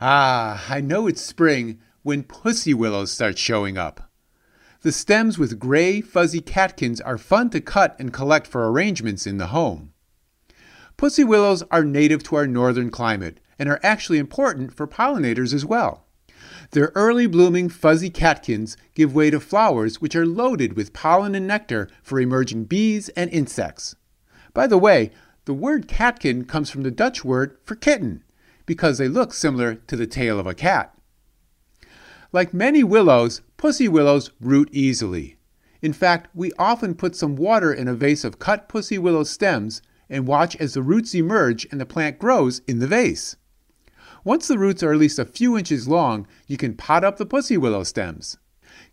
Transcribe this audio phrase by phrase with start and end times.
[0.00, 4.10] Ah, I know it's spring when pussy willows start showing up.
[4.82, 9.38] The stems with gray, fuzzy catkins are fun to cut and collect for arrangements in
[9.38, 9.92] the home.
[10.98, 15.64] Pussy willows are native to our northern climate and are actually important for pollinators as
[15.64, 16.04] well.
[16.72, 21.46] Their early blooming fuzzy catkins give way to flowers which are loaded with pollen and
[21.46, 23.96] nectar for emerging bees and insects.
[24.52, 25.10] By the way,
[25.46, 28.22] the word catkin comes from the Dutch word for kitten,
[28.66, 30.92] because they look similar to the tail of a cat.
[32.32, 35.36] Like many willows, pussy willows root easily.
[35.80, 39.80] In fact, we often put some water in a vase of cut pussy willow stems
[40.10, 43.36] and watch as the roots emerge and the plant grows in the vase.
[44.24, 47.26] Once the roots are at least a few inches long, you can pot up the
[47.26, 48.38] pussy willow stems.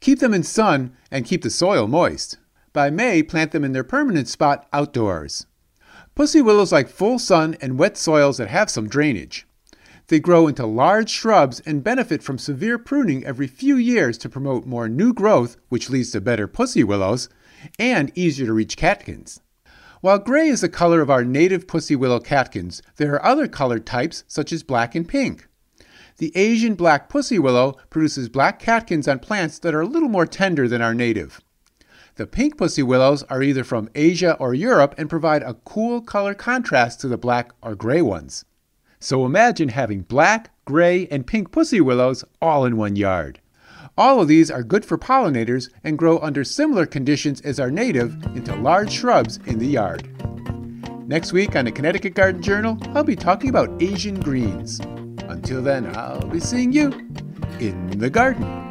[0.00, 2.38] Keep them in sun and keep the soil moist.
[2.72, 5.46] By May, plant them in their permanent spot outdoors.
[6.14, 9.46] Pussy willows like full sun and wet soils that have some drainage.
[10.08, 14.64] They grow into large shrubs and benefit from severe pruning every few years to promote
[14.64, 17.28] more new growth, which leads to better pussy willows,
[17.78, 19.40] and easier to reach catkins.
[20.00, 23.84] While gray is the color of our native pussy willow catkins, there are other colored
[23.84, 25.46] types such as black and pink.
[26.16, 30.26] The Asian black pussy willow produces black catkins on plants that are a little more
[30.26, 31.42] tender than our native.
[32.14, 36.32] The pink pussy willows are either from Asia or Europe and provide a cool color
[36.32, 38.46] contrast to the black or gray ones.
[39.00, 43.40] So imagine having black, gray, and pink pussy willows all in one yard.
[43.96, 48.14] All of these are good for pollinators and grow under similar conditions as our native
[48.36, 50.08] into large shrubs in the yard.
[51.08, 54.78] Next week on the Connecticut Garden Journal, I'll be talking about Asian greens.
[55.28, 56.92] Until then, I'll be seeing you
[57.60, 58.67] in the garden.